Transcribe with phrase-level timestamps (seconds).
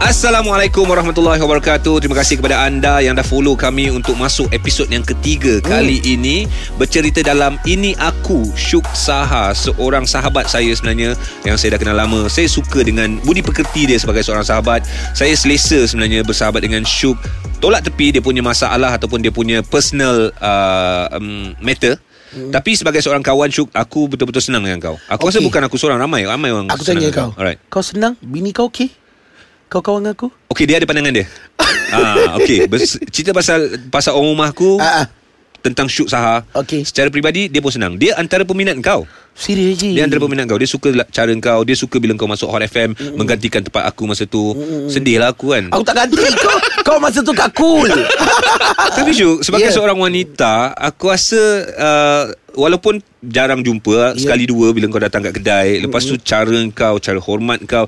[0.00, 2.00] Assalamualaikum warahmatullahi wabarakatuh.
[2.00, 6.48] Terima kasih kepada anda yang dah follow kami untuk masuk episod yang ketiga kali ini
[6.80, 11.12] bercerita dalam Ini Aku Syuk Saha, seorang sahabat saya sebenarnya
[11.44, 12.32] yang saya dah kenal lama.
[12.32, 14.88] Saya suka dengan budi pekerti dia sebagai seorang sahabat.
[15.12, 17.20] Saya selesa sebenarnya bersahabat dengan Syuk.
[17.60, 22.00] Tolak tepi dia punya masalah ataupun dia punya personal uh, um, matter.
[22.32, 22.48] Hmm.
[22.48, 25.34] Tapi sebagai seorang kawan Syuk Aku betul-betul senang dengan kau Aku okay.
[25.34, 28.54] rasa bukan aku seorang Ramai ramai orang Aku tanya dengan kau Alright Kau senang Bini
[28.54, 29.00] kau okey
[29.70, 31.26] Kau kawan dengan aku Okey dia ada pandangan dia.
[31.94, 35.06] ah okey Bers- cerita pasal pasal orang rumah aku Ah, ah.
[35.60, 36.42] tentang Syuk Saha.
[36.56, 36.82] Okey.
[36.82, 37.94] Secara peribadi dia pun senang.
[37.94, 39.06] Dia antara peminat kau.
[39.30, 40.56] Serius je Dia antara peminat kau.
[40.56, 44.24] Dia suka cara kau, dia suka bila kau masuk Hot FM menggantikan tempat aku masa
[44.24, 44.56] tu.
[44.88, 45.70] Sedih lah aku kan.
[45.70, 47.86] Aku tak ganti kau Kau masa tu cool
[48.96, 49.76] Tapi Syuk sebagai Yeah.
[49.76, 51.38] seorang wanita, aku rasa
[51.70, 52.22] uh,
[52.56, 54.18] walaupun jarang jumpa Ya.
[54.18, 57.84] sekali dua bila kau datang kat kedai, lepas tu cara kau, cara hormat kau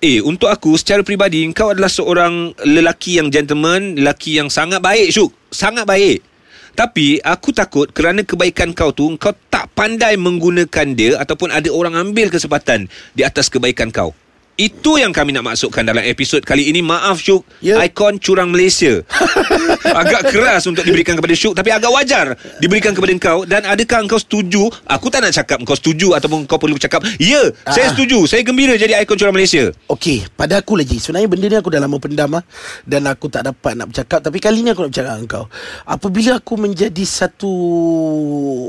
[0.00, 5.12] Eh, untuk aku secara peribadi kau adalah seorang lelaki yang gentleman, lelaki yang sangat baik,
[5.12, 5.28] Syuk.
[5.52, 6.24] Sangat baik.
[6.72, 12.00] Tapi aku takut kerana kebaikan kau tu kau tak pandai menggunakan dia ataupun ada orang
[12.00, 14.16] ambil kesempatan di atas kebaikan kau.
[14.60, 16.84] Itu yang kami nak masukkan dalam episod kali ini.
[16.84, 17.80] Maaf Syuk, Ya.
[17.80, 19.00] ikon curang Malaysia.
[20.00, 22.26] agak keras untuk diberikan kepada Syuk tapi agak wajar
[22.60, 24.68] diberikan kepada kau dan adakah kau setuju?
[24.84, 27.92] Aku tak nak cakap kau setuju ataupun kau perlu cakap, "Ya, saya Ah.
[27.92, 28.28] setuju.
[28.28, 31.80] Saya gembira jadi ikon curang Malaysia." Okey Pada aku lagi Sebenarnya benda ni aku dah
[31.80, 32.44] lama pendam lah
[32.82, 35.44] Dan aku tak dapat nak bercakap Tapi kali ni aku nak bercakap dengan kau
[35.84, 37.50] Apabila aku menjadi satu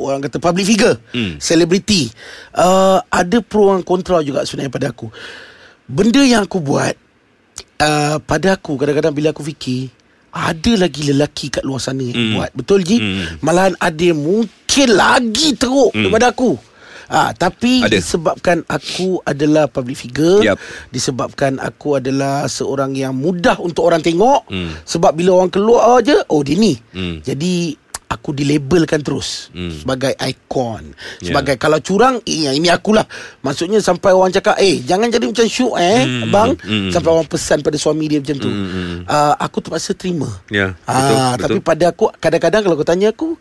[0.01, 1.35] Orang kata public figure Hmm.
[1.37, 2.07] Celebrity
[2.53, 5.11] uh, Ada pro dan kontra juga sebenarnya pada aku
[5.85, 6.93] Benda yang aku buat
[7.77, 9.89] uh, Pada aku Kadang-kadang bila aku fikir
[10.31, 12.31] ada lagi lelaki kat luar sana yang Hmm.
[12.39, 13.43] buat Betul Ji Hmm.
[13.43, 16.07] Malahan ada yang mungkin lagi teruk Hmm.
[16.07, 16.55] daripada aku
[17.11, 17.99] Ah, tapi Ada.
[17.99, 20.55] disebabkan aku adalah public figure Yup.
[20.87, 24.71] disebabkan aku adalah seorang yang mudah untuk orang tengok Hmm.
[24.81, 27.19] sebab bila orang keluar je oh dia ni Hmm.
[27.19, 27.75] jadi
[28.11, 29.71] aku dilabelkan terus Hmm.
[29.71, 31.31] sebagai ikon Ya.
[31.31, 33.07] sebagai kalau curang yang ini akulah
[33.39, 36.27] maksudnya sampai orang cakap eh jangan jadi macam syuk eh Hmm.
[36.27, 36.91] bang Hmm.
[36.91, 41.15] sampai orang pesan pada suami dia macam tu Hmm, uh, aku terpaksa terima Ya, betul,
[41.15, 41.41] Ah, betul.
[41.41, 43.39] tapi pada aku kadang-kadang kalau kau tanya aku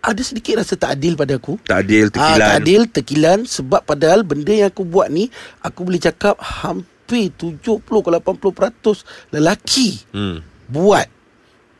[0.00, 2.36] ada sedikit rasa tak adil pada aku Tak adil, tekilan.
[2.36, 7.32] Ah, tak adil, tekilan sebab padahal benda yang aku buat ni aku boleh cakap hampir
[7.32, 7.58] 70
[7.98, 10.44] ke 80% lelaki Hmm.
[10.66, 11.08] buat.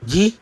[0.03, 0.33] Ji?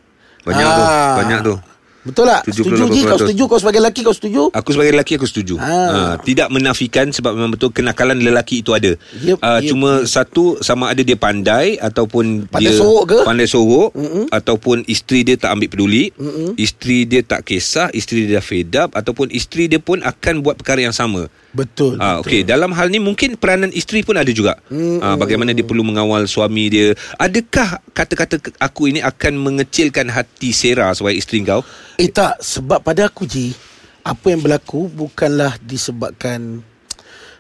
[0.43, 0.85] Banyak tu,
[1.17, 1.55] banyak tu.
[2.03, 2.43] Betul tak?
[2.45, 3.01] 70, Setuju Ji?
[3.05, 3.23] Kau 80%.
[3.23, 3.43] setuju?
[3.47, 4.43] Kau sebagai lelaki kau setuju?
[4.51, 5.55] Aku sebagai lelaki aku setuju.
[5.55, 5.71] Ha.
[5.71, 6.01] Ha.
[6.19, 8.91] tidak menafikan sebab memang betul kenakalan lelaki itu ada.
[9.23, 13.19] Yep, Ah, yep, cuma satu sama ada dia pandai ataupun Pandai dia sorok ke?
[13.23, 14.27] Pandai sorok Mm-mm.
[14.29, 16.59] ataupun isteri dia tak ambil peduli, Mm-mm.
[16.59, 20.59] isteri dia tak kisah, isteri dia dah fed up ataupun isteri dia pun akan buat
[20.59, 21.31] perkara yang sama.
[21.53, 22.01] Betul.
[22.01, 22.25] Ah, betul.
[22.25, 24.57] okey, dalam hal ni mungkin peranan isteri pun ada juga.
[24.69, 26.97] Mm, Ah, bagaimana dia perlu mengawal suami dia.
[27.15, 31.61] Adakah kata-kata aku ini akan mengecilkan hati Sarah sebagai isteri kau?
[31.97, 33.53] Eh tak, sebab pada aku Ji,
[34.01, 36.65] apa yang berlaku bukanlah disebabkan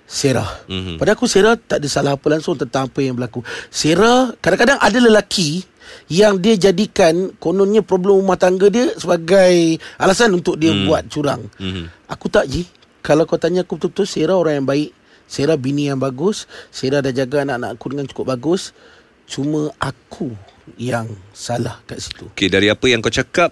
[0.04, 0.60] Sarah.
[0.68, 1.00] Mhm.
[1.00, 3.40] Pada aku Sarah tak ada salah apa langsung tentang apa yang berlaku.
[3.66, 5.64] Sarah kadang-kadang ada lelaki
[6.06, 10.84] yang dia jadikan kononnya problem rumah tangga dia sebagai alasan untuk dia Hmm.
[10.84, 11.48] buat curang.
[11.56, 11.88] Mhm.
[12.08, 12.68] Aku tak Ji.
[13.02, 14.90] Kalau kau tanya aku betul-betul Sarah orang yang baik.
[15.26, 16.46] Sarah bini yang bagus.
[16.70, 18.70] Sarah dah jaga anak-anak aku dengan cukup bagus.
[19.26, 20.30] Cuma aku
[20.78, 22.30] yang salah kat situ.
[22.30, 23.50] Okey, dari apa yang kau cakap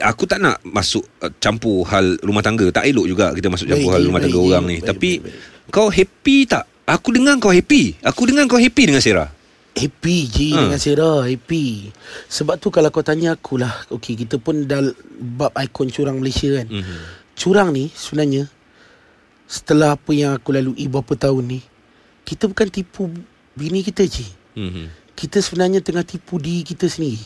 [0.00, 2.68] aku tak nak masuk uh, campur hal rumah tangga.
[2.70, 4.76] Tak elok juga kita masuk campur Baik, hal baik, rumah tangga baik, orang baik, ni.
[4.76, 5.70] baik, Tapi baik, baik.
[5.70, 6.64] kau happy tak?
[6.84, 7.82] Aku dengar kau happy.
[8.04, 9.30] Aku dengar kau happy dengan Sarah.
[9.74, 10.54] Happy je Ha.
[10.54, 10.62] ha.
[10.70, 11.90] dengan Sarah Happy
[12.30, 14.78] Sebab tu kalau kau tanya aku lah Okay kita pun dah
[15.18, 17.23] Bab ikon curang Malaysia kan mm.
[17.44, 18.48] Curang ni sebenarnya
[19.44, 21.60] Setelah apa yang aku lalui Berapa tahun ni
[22.24, 23.12] Kita bukan tipu
[23.52, 24.24] Bini kita je
[24.54, 24.86] Mhm.
[25.12, 27.20] Kita sebenarnya tengah tipu diri kita sendiri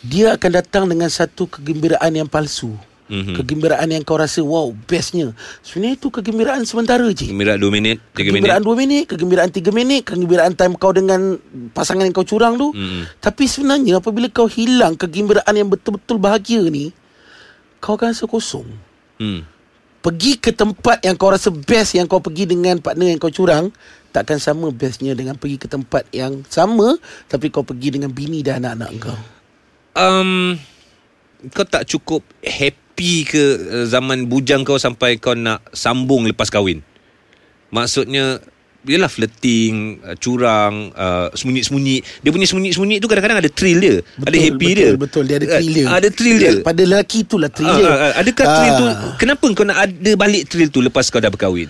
[0.00, 2.74] Dia akan datang dengan satu kegembiraan yang palsu
[3.06, 3.36] Mhm.
[3.36, 5.30] Kegembiraan yang kau rasa Wow bestnya
[5.60, 8.48] Sebenarnya itu kegembiraan sementara je Gembira 2 minit, 3 minit.
[8.48, 11.36] Kegembiraan 2 minit Kegembiraan 3 minit Kegembiraan time kau dengan
[11.70, 13.04] Pasangan yang kau curang tu Mm.
[13.18, 16.90] Tapi sebenarnya Apabila kau hilang Kegembiraan yang betul-betul bahagia ni
[17.78, 18.64] Kau akan rasa kosong
[19.20, 19.44] Hmm.
[20.00, 23.68] Pergi ke tempat yang kau rasa best Yang kau pergi dengan partner yang kau curang
[24.16, 26.96] Takkan sama bestnya Dengan pergi ke tempat yang sama
[27.28, 29.20] Tapi kau pergi dengan bini dan anak-anak kau
[29.90, 30.54] Um,
[31.50, 36.78] kau tak cukup happy ke uh, zaman bujang kau sampai kau nak sambung lepas kahwin?
[37.74, 38.38] Maksudnya
[38.80, 42.24] Yelah flirting uh, Curang uh, Sembunyi-sembunyi.
[42.24, 43.96] Dia punya sembunyi-sembunyi tu Kadang-kadang ada thrill dia.
[44.18, 44.90] Ada happy betul, dia.
[44.96, 45.86] Betul Dia ada Uh, thrill dia.
[45.86, 46.52] Ada thrill dia.
[46.64, 47.86] Pada lelaki tu lah thrill Ah, dia.
[47.86, 48.86] ah, ah, Adakah thrill tu.
[49.18, 51.68] Kenapa kau nak ada balik thrill tu Lepas kau dah berkahwin?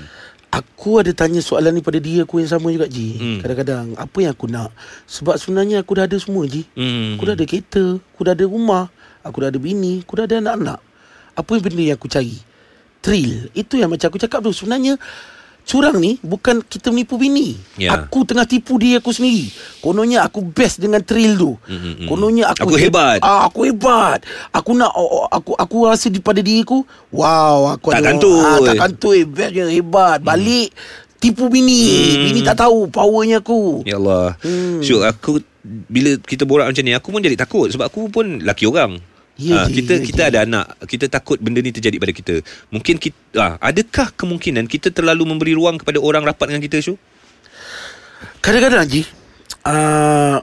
[0.50, 3.14] Aku ada tanya soalan ni pada dia aku yang sama juga Ji.
[3.14, 3.38] Hmm.
[3.38, 4.70] Kadang-kadang Apa yang aku nak?
[5.06, 6.62] Sebab sebenarnya aku dah ada semua Ji.
[6.74, 7.14] Hmm.
[7.14, 8.86] Aku dah ada kereta Aku dah ada rumah
[9.22, 10.78] Aku dah ada bini Aku dah ada anak-anak.
[11.34, 12.38] Apa yang benda yang aku cari?
[13.00, 13.48] Thrill.
[13.50, 14.52] Itu yang macam aku cakap tu.
[14.52, 14.98] Sebenarnya
[15.62, 17.94] Curang ni Bukan kita menipu bini Ya.
[17.96, 19.48] Aku tengah tipu diri aku sendiri
[19.78, 22.06] Kononnya aku best dengan thrill tu Hmm, hmm, hmm.
[22.06, 23.18] Kononnya aku Aku hebat.
[23.20, 24.18] ah, Aku hebat
[24.50, 28.40] Aku nak oh, oh, Aku aku rasa di pada diriku Wow aku Tak ada, kantoi.
[28.40, 30.70] ah, Tak kantoi Best je hebat Balik
[31.16, 32.24] Tipu bini Hmm.
[32.26, 34.36] Bini tak tahu Powernya aku Ya Allah.
[34.38, 34.80] Hmm.
[34.80, 38.64] Syuk aku bila kita borak macam ni aku pun jadi takut sebab aku pun laki
[38.64, 38.96] orang.
[39.40, 40.28] Ya, Ah, Ji, kita ya, kita Ji.
[40.28, 40.64] ada anak.
[40.84, 42.34] Kita takut benda ni terjadi pada kita.
[42.68, 47.00] Mungkin kita ah, adakah kemungkinan kita terlalu memberi ruang kepada orang rapat dengan kita Syuk?
[48.40, 49.02] Kadang-kadang Haji
[49.64, 50.36] uh,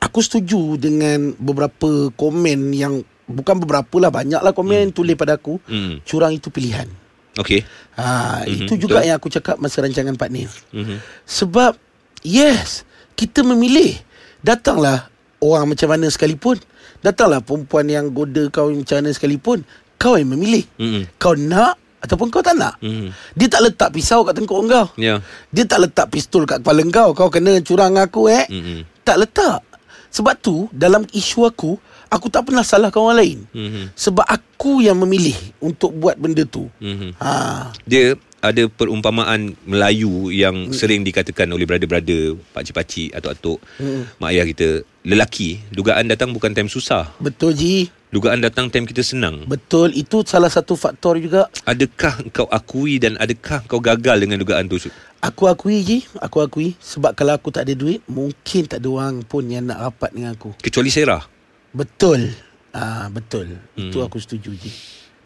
[0.00, 4.94] Aku setuju dengan beberapa komen yang Bukan beberapa lah Banyak lah komen hmm.
[4.94, 5.98] tulis pada aku Hmm.
[6.02, 6.86] Curang itu pilihan
[7.34, 7.66] Okey.
[7.94, 9.08] ha, Mhm, Itu juga betul.
[9.10, 11.02] yang aku cakap Masa rancangan partner Mhm.
[11.24, 11.74] Sebab
[12.20, 12.82] Yes
[13.12, 13.98] Kita memilih
[14.38, 15.10] Datanglah
[15.44, 16.56] Orang macam mana sekalipun
[16.98, 19.60] Datanglah perempuan yang goda kau macam mana sekalipun
[19.94, 21.20] Kau yang memilih Mhm.
[21.20, 23.12] Kau nak Ataupun kau tak nak Mhm.
[23.36, 25.20] Dia tak letak pisau kat tengkuk kau Ya.
[25.52, 29.04] Dia tak letak pistol kat kepala kau Kau kena curang aku eh Mhm.
[29.04, 29.60] Tak letak
[30.08, 31.76] Sebab tu Dalam isu aku
[32.08, 33.84] Aku tak pernah salahkan orang lain Mhm.
[33.92, 37.20] Sebab aku yang memilih Untuk buat benda tu Mhm.
[37.20, 37.68] ha.
[37.84, 44.04] Dia ada perumpamaan Melayu yang sering dikatakan oleh brother-brother, pakcik-pakcik, atuk-atuk, Hmm.
[44.20, 44.68] mak ayah kita.
[45.04, 47.12] Lelaki, dugaan datang bukan time susah.
[47.20, 49.42] Betul Ji Dugaan datang time kita senang.
[49.44, 54.70] Betul Itu salah satu faktor juga Adakah kau akui dan adakah kau gagal dengan dugaan
[54.70, 54.78] tu?
[55.18, 59.26] Aku akui Ji Aku akui Sebab kalau aku tak ada duit Mungkin tak ada orang
[59.26, 61.26] pun Yang nak rapat dengan aku Kecuali Sarah.
[61.74, 62.30] Betul
[62.70, 63.90] Ah Betul Hmm.
[63.90, 64.70] Itu aku setuju Ji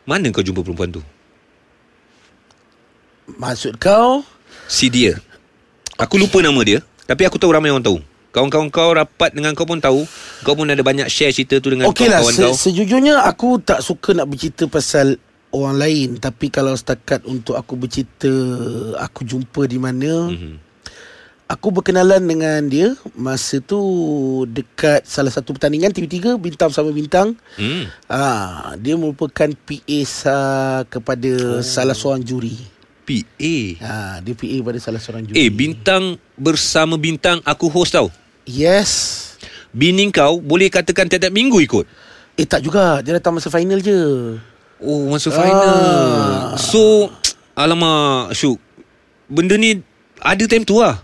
[0.08, 1.04] Mana kau jumpa perempuan tu?
[3.30, 4.24] Maksud kau
[4.64, 5.16] Si dia.
[5.96, 6.80] Aku lupa nama dia.
[7.02, 7.98] Tapi aku tahu ramai orang tahu.
[8.28, 10.04] Kawan-kawan kau rapat dengan kau pun tahu.
[10.40, 12.52] Kau pun ada banyak share cerita tu dengan lah kawan-kawan kau.
[12.54, 15.16] se- Sejujurnya aku tak suka nak bercerita pasal
[15.48, 18.28] orang lain Tapi kalau setakat untuk aku bercerita
[19.00, 20.54] Aku jumpa di mana Mhm.
[21.48, 23.80] Aku berkenalan dengan dia Masa tu
[24.44, 27.88] dekat salah satu pertandingan TV3 Bintang sama Bintang Hmm.
[28.04, 31.64] Ah, Dia merupakan PA sa- kepada oh.
[31.64, 32.52] salah seorang juri
[33.08, 33.54] PA.
[33.80, 38.12] ah, Dia PA kepada salah seorang juri Eh, bintang bersama bintang aku host tau.
[38.44, 39.24] Yes
[39.72, 41.84] Bini kau boleh katakan tiap-tiap minggu ikut.
[42.36, 43.96] Eh tak juga Dia datang masa final je
[44.78, 45.58] Oh, masuk final.
[45.58, 46.54] Ah.
[46.54, 47.10] So,
[47.58, 48.62] alamak, Syuk.
[49.26, 49.82] Benda ni
[50.22, 51.02] ada time tu lah.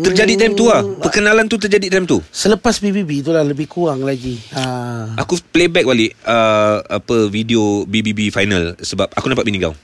[0.00, 0.80] Terjadi time tu lah.
[0.80, 2.24] Perkenalan tu terjadi time tu.
[2.32, 5.12] Selepas BBB itulah lebih kurang lagi ah.
[5.20, 9.76] Aku playback balik uh, apa video BBB final sebab aku nampak bini kau.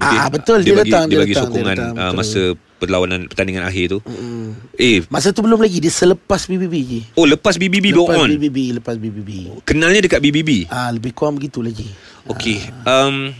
[0.00, 2.16] Ah, betul, dia, dia bagi, datang, dia, dia bagi datang, sokongan dia datang, uh, betul.
[2.16, 2.42] masa
[2.82, 3.98] perlawanan pertandingan akhir tu.
[4.02, 4.48] Mm.
[4.74, 8.28] Eh, Masa tu belum lagi Dia selepas BBB je oh lepas BBB go Lepas on.
[8.34, 9.30] BBB Lepas BBB
[9.62, 10.66] Kenalnya dekat BBB.
[10.66, 11.86] ah, Lebih kurang begitu lagi
[12.26, 12.58] Okey.
[12.82, 13.30] Um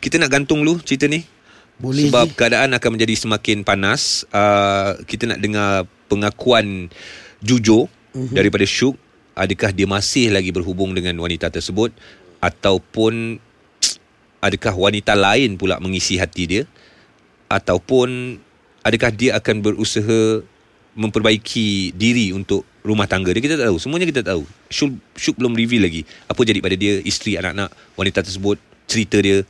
[0.00, 1.22] kita nak gantung dulu cerita ni.
[1.76, 4.24] Boleh Sebab je keadaan akan menjadi semakin panas.
[4.32, 6.88] Uh, kita nak dengar pengakuan
[7.44, 8.32] jujur mm-hmm.
[8.32, 8.96] daripada Syuk.
[9.36, 11.92] Adakah dia masih lagi berhubung dengan wanita tersebut
[12.40, 13.40] ataupun
[14.40, 16.62] adakah wanita lain pula mengisi hati dia?
[17.46, 18.40] Ataupun
[18.82, 20.42] adakah dia akan berusaha
[20.96, 23.44] memperbaiki diri untuk rumah tangga dia?
[23.44, 23.78] Kita tak tahu.
[23.78, 24.42] Semuanya kita tak tahu.
[24.72, 28.56] Syuk, Syuk belum reveal lagi apa jadi pada dia isteri anak-anak wanita tersebut
[28.90, 29.46] cerita dia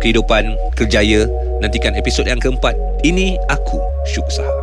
[0.00, 1.28] kehidupan kerjaya.
[1.60, 2.72] Nantikan episod yang keempat.
[3.04, 3.76] Ini aku
[4.08, 4.59] Syuk Saha